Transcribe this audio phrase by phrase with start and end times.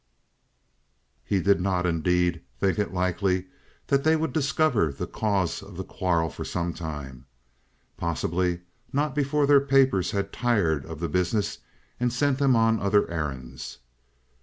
[1.23, 3.45] He did not, indeed, think it likely
[3.85, 7.27] that they would discover the cause of the quarrel for some time
[7.97, 8.61] possibly
[8.91, 11.59] not before their papers had tired of the business
[11.99, 13.77] and sent them on other errands.